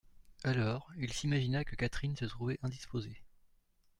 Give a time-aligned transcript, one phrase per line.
[0.43, 3.21] Alors, il s'imagina que Catherine se trouvait indisposée.